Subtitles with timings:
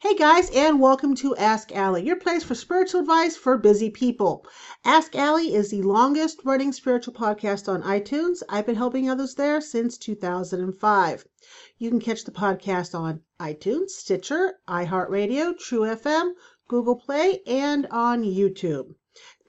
[0.00, 4.46] Hey guys, and welcome to Ask Allie, your place for spiritual advice for busy people.
[4.84, 8.40] Ask Allie is the longest running spiritual podcast on iTunes.
[8.48, 11.26] I've been helping others there since 2005.
[11.78, 16.34] You can catch the podcast on iTunes, Stitcher, iHeartRadio, True FM,
[16.68, 18.94] Google Play, and on YouTube.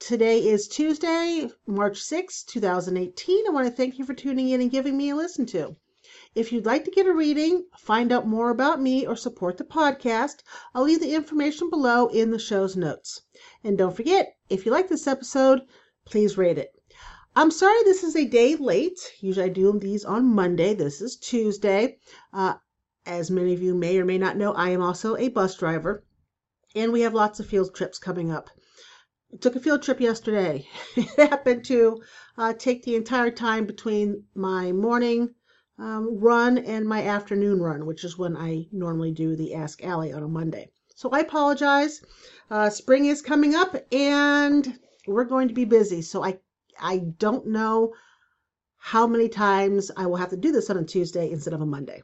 [0.00, 3.46] Today is Tuesday, March 6, 2018.
[3.46, 5.76] I want to thank you for tuning in and giving me a listen to.
[6.32, 9.64] If you'd like to get a reading, find out more about me, or support the
[9.64, 13.22] podcast, I'll leave the information below in the show's notes.
[13.64, 15.62] And don't forget, if you like this episode,
[16.04, 16.72] please rate it.
[17.34, 19.00] I'm sorry this is a day late.
[19.20, 20.72] Usually I do these on Monday.
[20.72, 21.98] This is Tuesday.
[22.32, 22.54] Uh,
[23.04, 26.04] as many of you may or may not know, I am also a bus driver,
[26.76, 28.50] and we have lots of field trips coming up.
[29.40, 30.68] Took a field trip yesterday.
[30.96, 32.00] It happened to
[32.38, 35.34] uh, take the entire time between my morning
[35.80, 40.12] um, run and my afternoon run, which is when I normally do the Ask Allie
[40.12, 40.68] on a Monday.
[40.94, 42.02] So I apologize.
[42.50, 46.02] Uh, spring is coming up and we're going to be busy.
[46.02, 46.38] So I
[46.78, 47.94] I don't know
[48.76, 51.66] how many times I will have to do this on a Tuesday instead of a
[51.66, 52.02] Monday.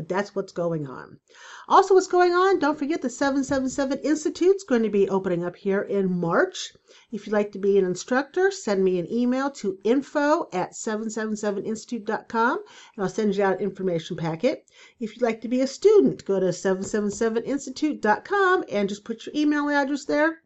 [0.00, 1.20] But that's what's going on.
[1.68, 5.56] Also, what's going on, don't forget the 777 Institute is going to be opening up
[5.56, 6.72] here in March.
[7.12, 12.58] If you'd like to be an instructor, send me an email to info at 777institute.com
[12.96, 14.64] and I'll send you out an information packet.
[14.98, 19.68] If you'd like to be a student, go to 777institute.com and just put your email
[19.68, 20.40] address there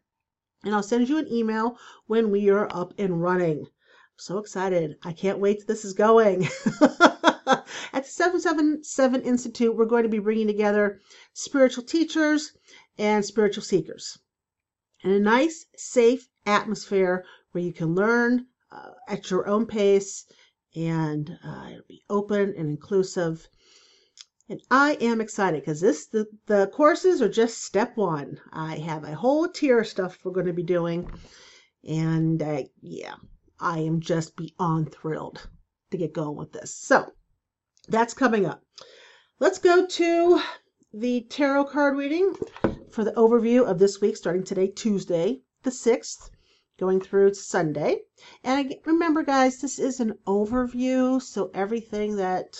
[0.65, 3.61] and I'll send you an email when we are up and running.
[3.61, 3.67] I'm
[4.17, 4.97] so excited.
[5.01, 6.45] I can't wait till this is going.
[7.93, 10.99] At the 777 Institute, we're going to be bringing together
[11.33, 12.51] spiritual teachers
[12.97, 14.17] and spiritual seekers
[15.03, 20.25] in a nice, safe atmosphere where you can learn uh, at your own pace
[20.75, 23.47] and uh, it'll be open and inclusive.
[24.49, 28.39] And I am excited because this the, the courses are just step one.
[28.51, 31.09] I have a whole tier of stuff we're going to be doing,
[31.83, 33.15] and uh, yeah,
[33.59, 35.47] I am just beyond thrilled
[35.91, 36.75] to get going with this.
[36.75, 37.11] So
[37.87, 38.63] that's coming up.
[39.39, 40.41] Let's go to
[40.93, 42.35] the tarot card reading
[42.89, 46.29] for the overview of this week, starting today, Tuesday, the 6th,
[46.77, 48.01] going through Sunday.
[48.43, 52.57] And remember, guys, this is an overview, so everything that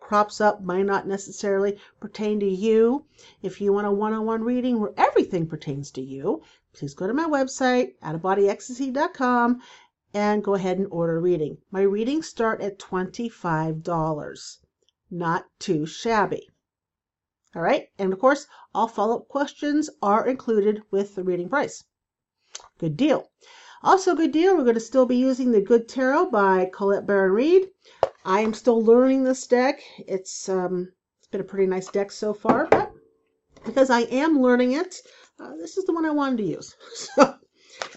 [0.00, 3.06] crops up might not necessarily pertain to you.
[3.42, 6.42] If you want a one on one reading where everything pertains to you,
[6.74, 9.60] please go to my website, outofbodyecstasy.com,
[10.14, 11.58] and go ahead and order reading.
[11.72, 14.58] My readings start at $25.
[15.10, 16.48] Not too shabby.
[17.54, 21.84] All right, and of course, all follow up questions are included with the reading price.
[22.78, 23.30] Good deal.
[23.82, 27.32] Also, good deal, we're going to still be using the Good Tarot by Colette Baron
[27.32, 27.68] Reid.
[28.24, 29.82] I am still learning this deck.
[29.98, 32.92] It's um, it's been a pretty nice deck so far, but
[33.64, 35.02] because I am learning it,
[35.38, 36.76] uh, this is the one I wanted to use.
[37.16, 37.34] So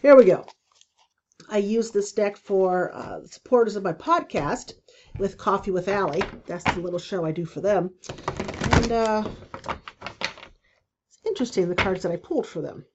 [0.02, 0.46] here we go.
[1.50, 4.74] I use this deck for uh, supporters of my podcast
[5.18, 6.24] with Coffee with Allie.
[6.46, 7.92] That's the little show I do for them.
[8.40, 9.24] And uh,
[11.08, 12.86] it's interesting the cards that I pulled for them.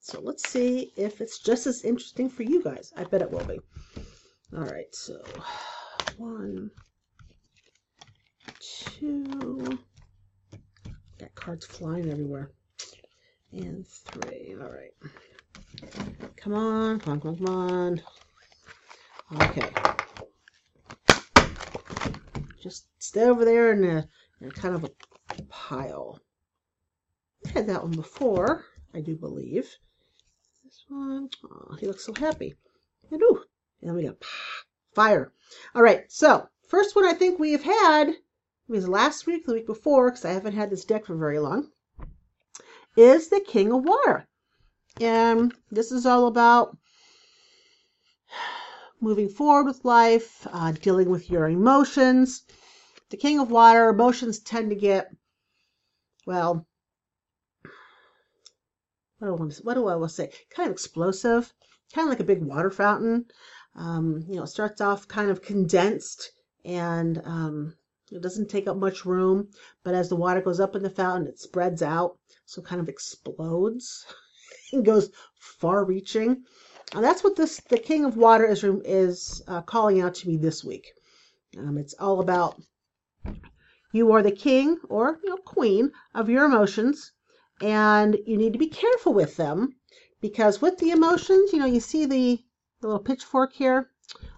[0.00, 2.92] So let's see if it's just as interesting for you guys.
[2.96, 3.58] I bet it will be.
[4.54, 5.18] All right, so
[6.18, 6.70] one,
[8.98, 9.78] two,
[11.18, 12.50] got cards flying everywhere,
[13.50, 14.54] and three.
[14.60, 14.92] All right.
[16.36, 18.02] Come on, come on, come on, come on.
[19.42, 19.70] Okay.
[22.62, 24.08] Just stay over there in a,
[24.40, 24.90] in kind of a
[25.48, 26.20] pile.
[27.46, 28.64] I had that one before,
[28.94, 29.76] I do believe.
[30.64, 32.54] This one, oh, he looks so happy.
[33.10, 33.44] And ooh,
[33.80, 34.22] and then we got
[34.94, 35.32] fire.
[35.74, 38.16] All right, so first one I think we have had
[38.68, 41.70] was last week, the week before, because I haven't had this deck for very long,
[42.96, 44.26] is the King of Water.
[45.00, 46.76] And this is all about
[49.00, 52.42] moving forward with life, uh, dealing with your emotions.
[53.10, 55.10] The King of Water, emotions tend to get,
[56.26, 56.66] well,
[59.18, 60.30] what do I want to, what do I want to say?
[60.50, 61.52] Kind of explosive,
[61.92, 63.26] kind of like a big water fountain.
[63.74, 66.30] Um, you know, it starts off kind of condensed
[66.64, 67.74] and um,
[68.12, 69.50] it doesn't take up much room,
[69.82, 72.16] but as the water goes up in the fountain, it spreads out,
[72.46, 74.06] so kind of explodes
[74.74, 76.44] and goes far-reaching.
[76.94, 80.36] And that's what this the King of Water is is uh, calling out to me
[80.36, 80.92] this week.
[81.56, 82.60] Um, it's all about
[83.92, 87.12] you are the king or you know, queen of your emotions,
[87.60, 89.76] and you need to be careful with them
[90.20, 92.42] because with the emotions, you know, you see the,
[92.80, 93.90] the little pitchfork here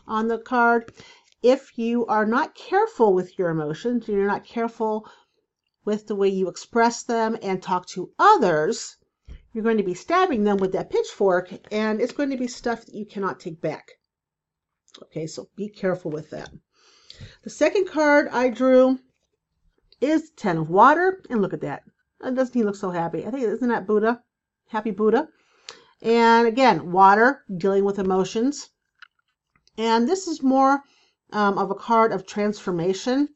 [0.06, 0.92] on the card.
[1.42, 5.08] If you are not careful with your emotions, you're not careful
[5.86, 8.96] with the way you express them and talk to others,
[9.56, 12.84] you're going to be stabbing them with that pitchfork and it's going to be stuff
[12.84, 13.92] that you cannot take back.
[15.04, 16.50] Okay, so be careful with that.
[17.42, 18.98] The second card I drew
[19.98, 21.84] is Ten of Water, and look at that.
[22.20, 23.24] Doesn't he look so happy?
[23.24, 24.22] I think, isn't that Buddha?
[24.68, 25.26] Happy Buddha.
[26.02, 28.68] And again, water, dealing with emotions.
[29.78, 30.82] And this is more
[31.32, 33.30] um, of a card of transformation.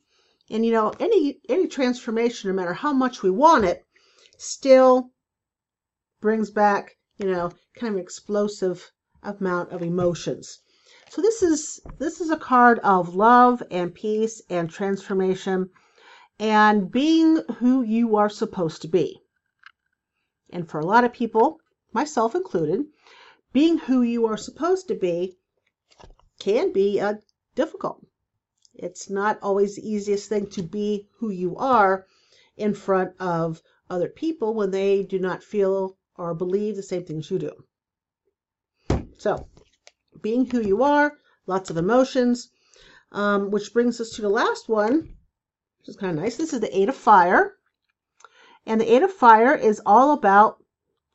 [0.51, 3.87] And you know, any any transformation, no matter how much we want it,
[4.37, 5.13] still
[6.21, 10.61] brings back, you know, kind of explosive amount of emotions.
[11.11, 15.71] So this is this is a card of love and peace and transformation
[16.39, 19.21] and being who you are supposed to be.
[20.51, 21.61] And for a lot of people,
[21.93, 22.87] myself included,
[23.53, 25.37] being who you are supposed to be
[26.39, 27.15] can be uh,
[27.55, 28.07] difficult.
[28.75, 32.07] It's not always the easiest thing to be who you are
[32.57, 37.31] in front of other people when they do not feel or believe the same things
[37.31, 37.53] you do.
[39.17, 39.49] So,
[40.21, 42.51] being who you are, lots of emotions.
[43.11, 45.17] Um, which brings us to the last one,
[45.79, 46.37] which is kind of nice.
[46.37, 47.55] This is the Eight of Fire.
[48.67, 50.63] And the Eight of Fire is all about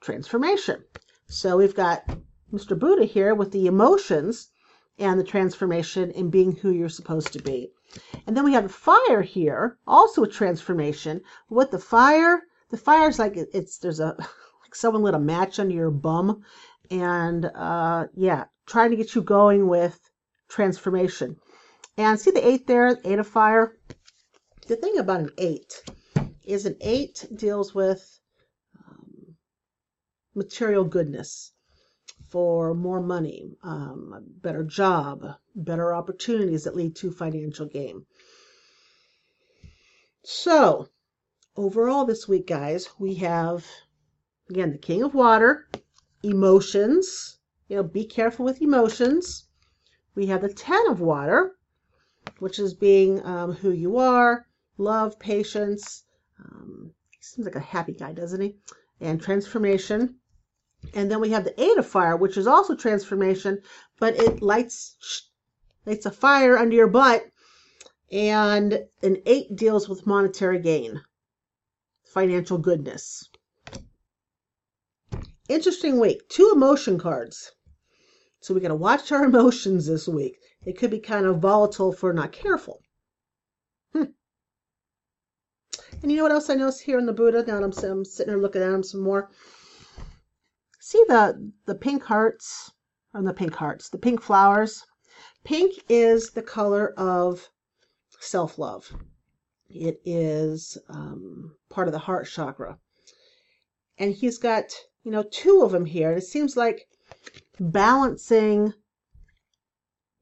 [0.02, 0.84] transformation.
[1.28, 2.04] So we've got
[2.52, 2.78] Mr.
[2.78, 4.50] Buddha here with the emotions
[4.98, 7.72] and the transformation in being who you're supposed to be.
[8.26, 11.22] And then we have the fire here, also a transformation.
[11.50, 12.42] With the fire,
[12.72, 14.18] the fire is like it's there's a
[14.76, 16.44] someone lit a match under your bum,
[16.92, 20.00] and uh, yeah, trying to get you going with
[20.50, 21.38] transformation.
[21.98, 23.78] And see the eight there, eight of fire?
[24.68, 25.84] The thing about an eight
[26.44, 28.20] is an eight deals with
[28.78, 29.36] um,
[30.34, 31.54] material goodness
[32.30, 35.24] for more money, um, a better job,
[35.56, 38.06] better opportunities that lead to financial gain.
[40.24, 40.90] So,
[41.56, 43.66] overall this week, guys, we have
[44.50, 45.68] again the King of Water,
[46.24, 47.40] emotions.
[47.68, 49.48] You know, be careful with emotions.
[50.14, 51.56] We have the Ten of Water,
[52.40, 54.48] which is being um, who you are,
[54.78, 56.04] love, patience.
[56.40, 58.56] Um, seems like a happy guy, doesn't he?
[59.02, 60.18] And transformation.
[60.94, 63.62] And then we have the Eight of Fire, which is also transformation,
[64.00, 65.30] but it lights
[65.86, 67.26] lights a fire under your butt.
[68.12, 71.02] And an eight deals with monetary gain,
[72.04, 73.28] financial goodness.
[75.48, 76.28] Interesting week.
[76.30, 77.52] Two emotion cards.
[78.40, 80.38] So we got to watch our emotions this week.
[80.66, 82.82] It could be kind of volatile if we're not careful.
[83.94, 84.06] Hmm.
[86.02, 87.44] And you know what else I noticed here in the Buddha?
[87.46, 89.30] Now I'm, I'm sitting here looking at him some more.
[90.80, 92.72] See the the pink hearts,
[93.14, 94.86] or the pink hearts, the pink flowers.
[95.44, 97.50] Pink is the color of
[98.20, 98.92] self-love.
[99.70, 102.80] It is um, part of the heart chakra.
[103.98, 104.74] And he's got,
[105.06, 106.10] you know, two of them here.
[106.10, 106.88] And it seems like
[107.60, 108.74] balancing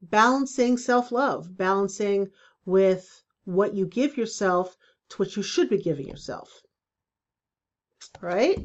[0.02, 2.30] balancing self-love, balancing
[2.66, 4.76] with what you give yourself
[5.08, 6.62] to what you should be giving yourself.
[8.20, 8.60] Right?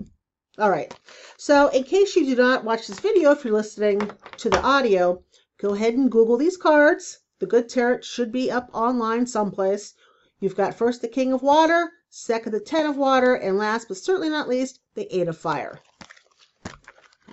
[0.58, 0.94] All right.
[1.38, 5.24] So in case you do not watch this video, if you're listening to the audio,
[5.58, 7.20] go ahead and Google these cards.
[7.40, 9.94] The Good Tarot should be up online someplace.
[10.42, 13.96] You've got first the King of Water, second the Ten of Water, and last but
[13.96, 15.82] certainly not least, the Eight of Fire.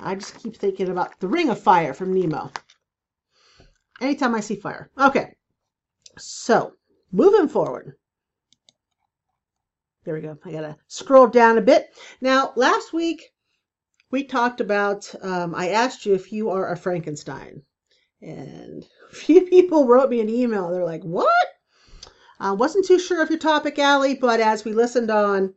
[0.03, 2.51] I just keep thinking about the Ring of Fire from Nemo.
[4.01, 4.91] Anytime I see fire.
[4.99, 5.35] Okay.
[6.19, 6.75] So,
[7.13, 7.97] moving forward.
[10.05, 10.39] There we go.
[10.45, 11.95] I got to scroll down a bit.
[12.21, 13.33] Now, last week
[14.11, 17.63] we talked about, um, I asked you if you are a Frankenstein.
[18.21, 20.71] And a few people wrote me an email.
[20.71, 21.47] They're like, what?
[22.39, 25.55] I wasn't too sure of your topic, Allie, but as we listened on,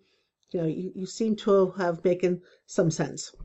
[0.51, 3.35] you know, you, you seem to have making some sense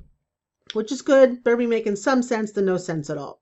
[0.75, 1.45] which is good.
[1.45, 3.41] Better be making some sense than no sense at all.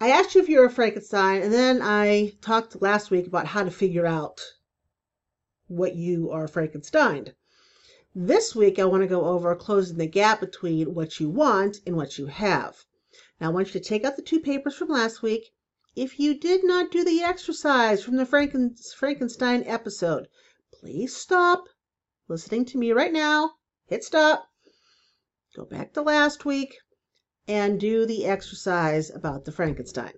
[0.00, 3.64] I asked you if you're a Frankenstein, and then I talked last week about how
[3.64, 4.40] to figure out
[5.68, 7.34] what you are Frankenstein.
[8.14, 11.96] This week, I want to go over closing the gap between what you want and
[11.96, 12.84] what you have.
[13.40, 15.52] Now, I want you to take out the two papers from last week.
[15.94, 20.28] If you did not do the exercise from the Franken- Frankenstein episode,
[20.72, 21.64] please stop
[22.26, 23.52] listening to me right now.
[23.86, 24.49] Hit stop
[25.54, 26.76] go back to last week
[27.48, 30.12] and do the exercise about the Frankenstein.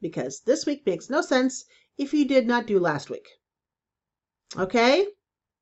[0.00, 1.64] Because this week makes no sense
[1.96, 3.28] if you did not do last week.
[4.56, 5.06] Okay?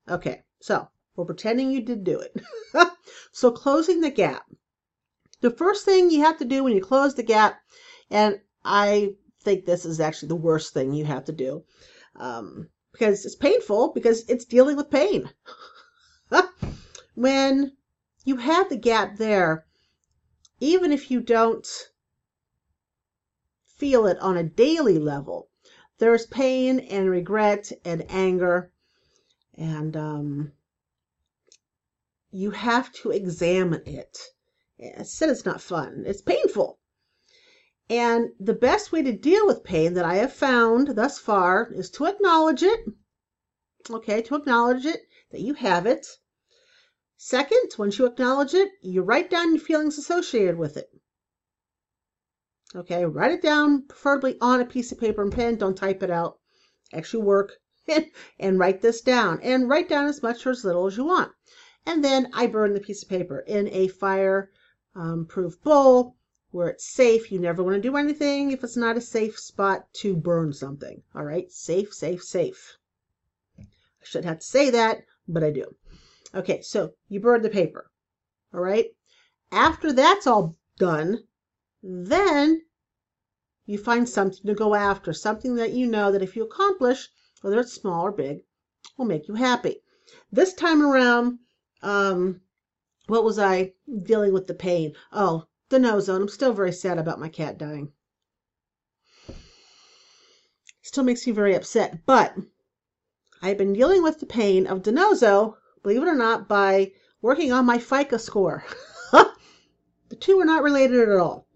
[0.08, 2.34] Okay, so we're pretending you did do it.
[3.32, 4.44] so, closing the gap.
[5.40, 7.60] The first thing you have to do when you close the gap,
[8.10, 11.64] and I think this is actually the worst thing you have to do,
[12.16, 15.30] um, because it's painful because it's dealing with pain.
[17.14, 17.72] when
[18.24, 19.66] you have the gap there,
[20.58, 21.66] even if you don't
[23.64, 25.48] feel it on a daily level,
[25.98, 28.72] there's pain and regret and anger,
[29.54, 30.52] and um,
[32.30, 34.18] you have to examine it.
[34.98, 36.78] I said it's not fun, it's painful.
[37.90, 41.90] And the best way to deal with pain that I have found thus far is
[41.90, 42.80] to acknowledge it.
[43.90, 46.06] Okay, to acknowledge it, that you have it.
[47.26, 50.90] Second, once you acknowledge it, you write down your feelings associated with it.
[52.74, 55.56] Okay, write it down, preferably on a piece of paper and pen.
[55.56, 56.38] Don't type it out.
[56.92, 57.52] Actually work
[57.88, 59.40] and, and write this down.
[59.40, 61.32] And write down as much or as little as you want.
[61.86, 64.50] And then I burn the piece of paper in a fire
[64.94, 66.16] um, proof bowl
[66.50, 67.32] where it's safe.
[67.32, 71.02] You never want to do anything if it's not a safe spot to burn something.
[71.14, 72.76] All right, safe, safe, safe.
[73.58, 73.64] I
[74.02, 75.74] should have to say that, but I do.
[76.34, 77.90] Okay, so you burn the paper.
[78.52, 78.86] All right.
[79.52, 81.24] After that's all done,
[81.82, 82.62] then
[83.66, 87.08] you find something to go after, something that you know that if you accomplish,
[87.40, 88.42] whether it's small or big,
[88.96, 89.82] will make you happy.
[90.32, 91.38] This time around,
[91.82, 92.40] um,
[93.06, 94.94] what was I dealing with the pain?
[95.12, 96.16] Oh, DiNozzo.
[96.16, 97.92] I'm still very sad about my cat dying.
[100.82, 102.04] Still makes me very upset.
[102.06, 102.34] But
[103.40, 107.66] I've been dealing with the pain of DiNozzo, believe it or not, by working on
[107.66, 108.64] my FICO score.
[109.12, 111.46] the two are not related at all.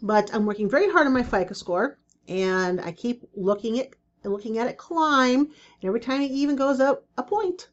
[0.00, 3.90] But I'm working very hard on my FICO score, and I keep looking at
[4.24, 5.40] looking at it climb.
[5.40, 7.68] And every time it even goes up a point,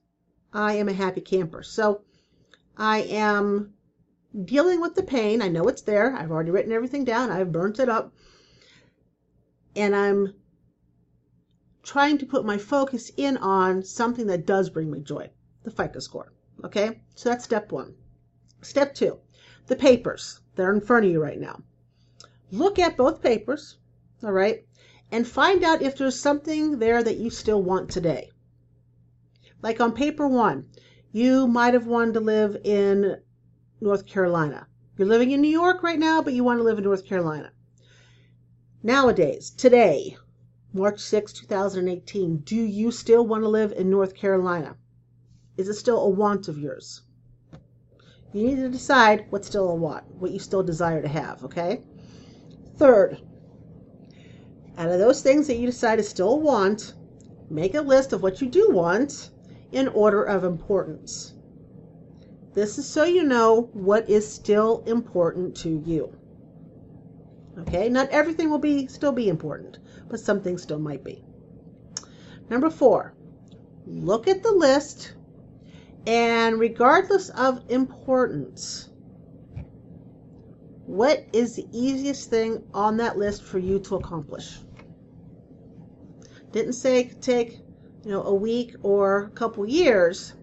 [0.52, 1.64] I am a happy camper.
[1.64, 2.02] So
[2.78, 3.74] I am
[4.44, 5.42] dealing with the pain.
[5.42, 6.14] I know it's there.
[6.14, 7.32] I've already written everything down.
[7.32, 8.14] I've burnt it up.
[9.78, 10.34] And I'm
[11.84, 15.30] trying to put my focus in on something that does bring me joy
[15.64, 16.32] the FICO score.
[16.64, 17.96] Okay, so that's step one.
[18.62, 19.20] Step two
[19.70, 21.62] the papers that are in front of you right now.
[22.52, 23.78] Look at both papers,
[24.24, 24.66] all right,
[25.12, 28.32] and find out if there's something there that you still want today.
[29.62, 30.70] Like on paper one,
[31.12, 33.22] you might have wanted to live in
[33.80, 34.68] North Carolina.
[34.98, 37.52] You're living in New York right now, but you want to live in North Carolina.
[38.82, 40.18] Nowadays, today,
[40.74, 44.78] March 6, 2018, do you still want to live in North Carolina?
[45.60, 47.02] Is it still a want of yours?
[48.32, 51.84] You need to decide what's still a want, what you still desire to have, okay?
[52.78, 53.22] Third,
[54.78, 56.94] out of those things that you decide is still a want,
[57.50, 59.32] make a list of what you do want
[59.74, 61.34] in order of importance.
[62.54, 66.16] This is so you know what is still important to you.
[67.58, 71.22] Okay, not everything will be still be important, but some things still might be.
[72.50, 73.14] Number four,
[73.86, 75.16] look at the list
[76.10, 78.90] and regardless of importance,
[80.88, 84.58] what is the easiest thing on that list for you to accomplish?
[86.52, 87.60] Didn't say it could take,
[88.04, 90.34] you know, a week or a couple years.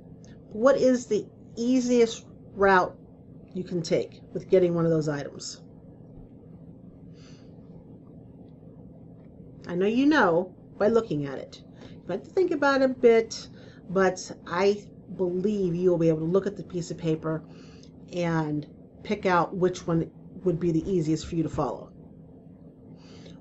[0.52, 2.96] What is the easiest route
[3.52, 5.62] you can take with getting one of those items.
[9.66, 11.60] I know you know by looking at it.
[12.08, 13.48] You to think about it a bit,
[13.90, 17.42] but I believe you will be able to look at the piece of paper
[18.12, 18.66] and
[19.02, 20.10] pick out which one
[20.44, 21.92] would be the easiest for you to follow.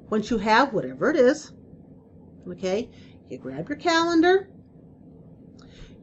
[0.10, 1.52] Once you have whatever it is,
[2.48, 2.90] okay,
[3.30, 4.50] you grab your calendar,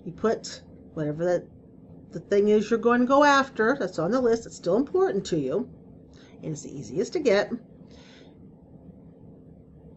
[0.05, 0.63] you put
[0.95, 1.47] whatever that
[2.11, 5.25] the thing is you're going to go after that's on the list that's still important
[5.25, 5.69] to you
[6.43, 7.51] and it's the easiest to get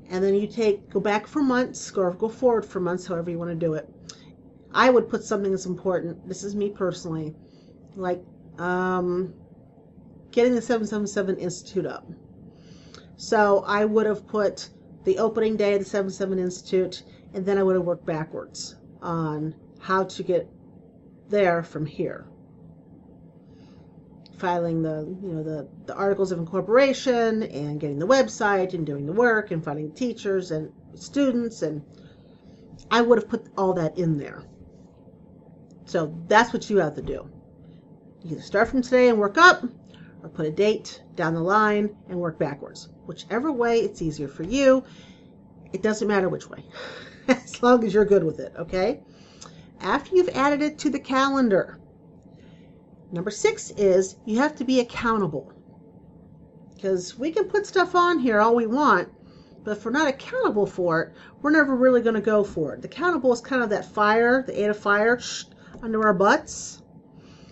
[0.09, 3.37] and then you take go back for months or go forward for months however you
[3.37, 3.89] want to do it
[4.75, 7.33] i would put something that's important this is me personally
[7.95, 8.21] like
[8.59, 9.33] um,
[10.31, 12.07] getting the 777 institute up
[13.17, 14.69] so i would have put
[15.05, 17.03] the opening day of the 77 institute
[17.33, 20.49] and then i would have worked backwards on how to get
[21.29, 22.25] there from here.
[24.37, 29.05] Filing the, you know, the, the articles of incorporation and getting the website and doing
[29.05, 31.81] the work and finding teachers and students and
[32.91, 34.43] I would have put all that in there.
[35.85, 37.29] So that's what you have to do.
[38.23, 39.63] You either start from today and work up
[40.23, 42.89] or put a date down the line and work backwards.
[43.05, 44.83] Whichever way it's easier for you.
[45.73, 46.63] It doesn't matter which way,
[47.27, 49.01] as long as you're good with it, okay?
[49.81, 51.79] after you've added it to the calendar.
[53.11, 55.53] Number six is you have to be accountable.
[56.73, 59.09] Because we can put stuff on here all we want,
[59.63, 62.81] But if we're not accountable for it, we're never really going to go for it.
[62.81, 65.45] The accountable is kind of that fire, the eight of fire, shh,
[65.83, 66.81] under our butts.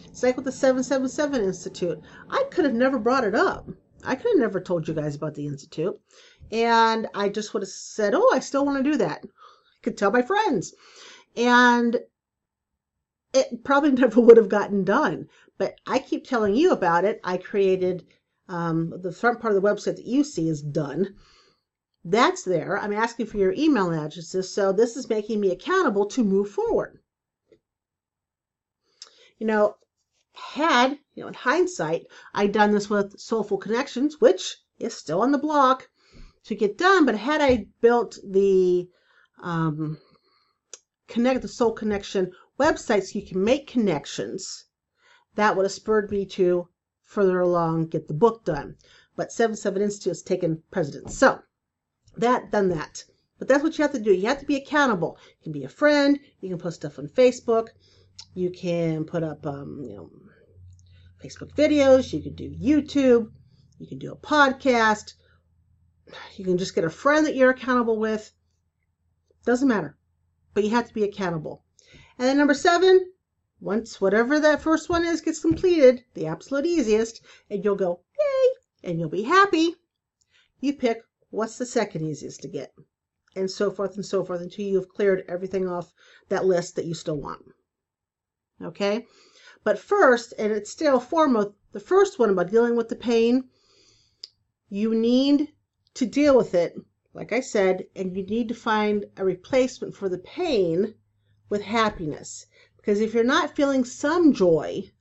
[0.06, 2.00] It's like with the 777 Institute.
[2.30, 3.68] I could have never brought it up.
[4.04, 6.00] I could have never told you guys about the Institute.
[6.52, 9.24] And I just would have said, oh, I still want to do that.
[9.24, 10.76] I could tell my friends.
[11.36, 12.00] And
[13.34, 15.28] it probably never would have gotten done.
[15.58, 17.20] But I keep telling you about it.
[17.24, 18.06] I created
[18.48, 21.16] um, the front part of the website that you see is done.
[22.06, 22.78] That's there.
[22.78, 24.54] I'm asking for your email addresses.
[24.54, 27.00] So this is making me accountable to move forward.
[29.38, 29.78] You know,
[30.34, 35.32] had, you know, in hindsight, I'd done this with Soulful Connections, which is still on
[35.32, 35.90] the block
[36.46, 38.90] to get done, but had I built the
[39.42, 39.98] um,
[41.08, 44.66] connect the soul connection website so you can make connections,
[45.36, 46.68] that would have spurred me to
[47.02, 48.76] further along get the book done.
[49.16, 51.16] But 77 Institute has taken precedence.
[51.16, 51.42] So
[52.18, 53.06] that done that.
[53.38, 54.14] But that's what you have to do.
[54.14, 55.18] You have to be accountable.
[55.40, 56.20] You can be a friend.
[56.40, 57.70] You can post stuff on Facebook.
[58.34, 60.10] You can put up, um, you know,
[61.24, 62.14] Facebook videos.
[62.14, 63.32] You can do YouTube.
[63.80, 65.14] You can do a podcast.
[66.36, 68.32] You can just get a friend that you're accountable with.
[69.46, 69.98] Doesn't matter.
[70.54, 71.64] But you have to be accountable.
[72.18, 73.12] And then number seven,
[73.60, 78.90] once whatever that first one is gets completed, the absolute easiest, and you'll go, yay,
[78.90, 79.76] and you'll be happy,
[80.60, 82.74] you pick what's the second easiest to get,
[83.36, 85.94] and so forth and so forth until you've cleared everything off
[86.30, 87.42] that list that you still want.
[88.62, 89.06] Okay?
[89.64, 93.50] But first, and it's still foremost, the first one about dealing with the pain,
[94.70, 95.54] you need
[95.94, 96.76] to deal with it,
[97.14, 100.96] like I said, and you need to find a replacement for the pain
[101.50, 102.46] with happiness.
[102.78, 104.92] Because if you're not feeling some joy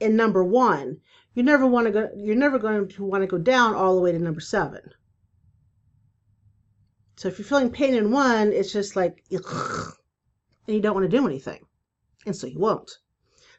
[0.00, 1.00] in number one,
[1.34, 4.00] you never want to go you're never going to want to go down all the
[4.00, 4.80] way to number seven.
[7.16, 9.92] So if you're feeling pain in one, it's just like and
[10.66, 11.66] you don't want to do anything.
[12.26, 12.90] And so you won't.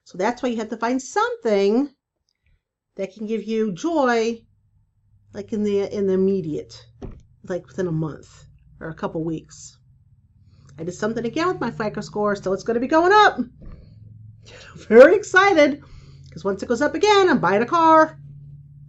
[0.04, 1.90] So that's why you have to find something
[2.96, 4.42] that can give you joy
[5.34, 6.86] like in the in the immediate,
[7.44, 8.46] like within a month
[8.80, 9.78] or a couple weeks.
[10.78, 13.40] I did something again with my FICO score, so it's going to be going up.
[14.88, 15.82] Very excited
[16.28, 18.18] because once it goes up again, I'm buying a car.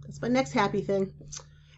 [0.01, 1.13] That's my next happy thing.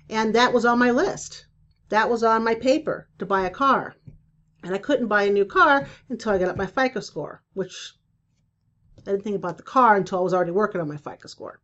[0.10, 1.46] And that was on my list.
[1.90, 3.96] That was on my paper to buy a car.
[4.64, 7.94] And I couldn't buy a new car until I got up my FICO score, which
[8.98, 11.62] I didn't think about the car until I was already working on my FICO score.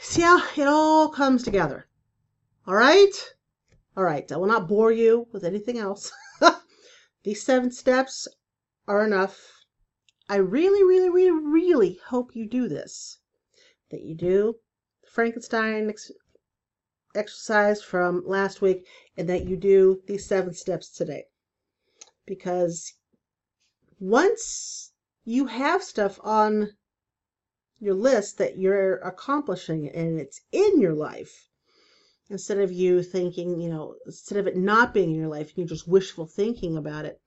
[0.00, 1.88] See how it all comes together.
[2.66, 3.34] All right?
[3.96, 4.30] All right.
[4.30, 6.12] I will not bore you with anything else.
[7.24, 8.28] These seven steps
[8.86, 9.64] are enough.
[10.28, 13.18] I really, really, really, really hope you do this.
[13.90, 14.56] That you do
[15.02, 15.92] the Frankenstein
[17.16, 21.24] exercise from last week and that you do these seven steps today.
[22.26, 22.92] Because
[23.98, 24.92] once
[25.24, 26.70] you have stuff on
[27.80, 31.48] your list that you're accomplishing and it's in your life,
[32.28, 35.66] instead of you thinking, you know, instead of it not being in your life, you're
[35.66, 37.20] just wishful thinking about it.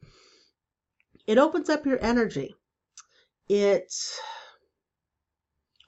[1.27, 2.55] It opens up your energy.
[3.47, 3.93] It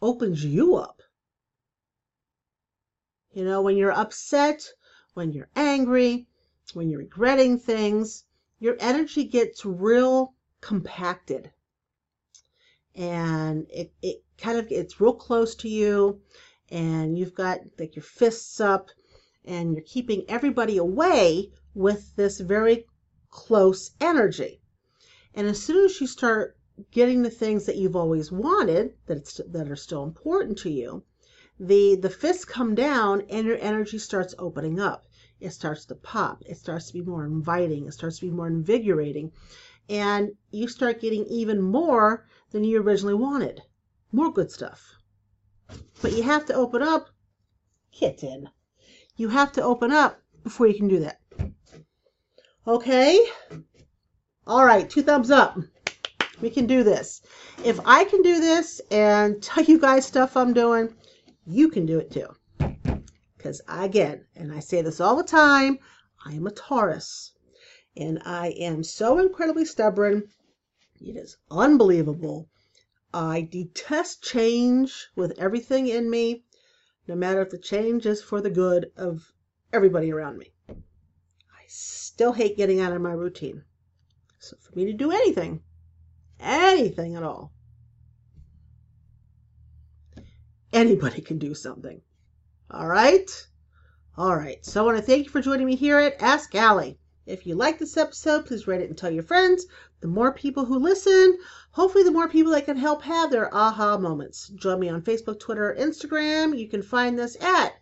[0.02, 1.02] opens you up.
[3.34, 4.74] You know, when you're upset,
[5.13, 6.28] when you're angry,
[6.74, 8.26] when you're regretting things,
[8.60, 11.52] your energy gets real compacted.
[12.94, 16.22] And it, it kind of it's real close to you
[16.70, 18.89] and you've got like your fists up
[19.46, 22.86] and you're keeping everybody away with this very
[23.30, 24.62] close energy.
[25.34, 26.58] And as soon as you start
[26.91, 31.04] getting the things that you've always wanted that that are still important to you,
[31.62, 35.06] the the fists come down and your energy starts opening up.
[35.39, 36.41] It starts to pop.
[36.47, 37.86] It starts to be more inviting.
[37.86, 39.32] It starts to be more invigorating.
[39.88, 43.62] And you start getting even more than you originally wanted.
[44.12, 44.95] More good stuff.
[46.02, 47.10] But you have to open up,
[47.91, 48.50] kitten.
[49.15, 51.19] You have to open up before you can do that.
[52.65, 53.24] Okay?
[54.47, 55.60] All right, two thumbs up.
[56.41, 57.21] We can do this.
[57.63, 60.95] If I can do this and tell you guys stuff I'm doing,
[61.52, 62.28] you can do it too.
[63.38, 65.80] Because again, and I say this all the time,
[66.26, 67.34] I am a Taurus.
[67.98, 70.30] And I am so incredibly stubborn.
[71.00, 72.50] It is unbelievable.
[73.14, 76.46] I detest change with everything in me
[77.08, 79.34] no matter if the change is for the good of
[79.74, 80.54] everybody around me.
[80.70, 83.64] I still hate getting out of my routine.
[84.40, 85.62] So for me to do anything,
[86.40, 87.52] anything at all,
[90.74, 92.02] anybody can do something.
[92.70, 93.30] All right?
[94.18, 94.66] All right.
[94.66, 96.98] So I want to thank you for joining me here at Ask Allie.
[97.26, 99.66] If you like this episode, please rate it and tell your friends.
[100.02, 101.38] The more people who listen,
[101.72, 104.48] hopefully, the more people I can help have their aha moments.
[104.50, 106.58] Join me on Facebook, Twitter, Instagram.
[106.58, 107.74] You can find this at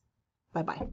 [0.55, 0.89] Bye bye.